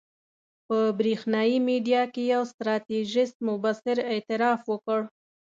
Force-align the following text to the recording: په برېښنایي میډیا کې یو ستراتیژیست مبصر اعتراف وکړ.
په 0.67 0.77
برېښنایي 0.99 1.57
میډیا 1.67 2.01
کې 2.13 2.23
یو 2.33 2.43
ستراتیژیست 2.53 3.35
مبصر 3.47 3.97
اعتراف 4.11 4.61
وکړ. 4.71 4.99